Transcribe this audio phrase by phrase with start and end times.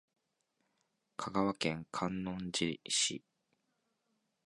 [1.15, 3.23] 香川県観音寺市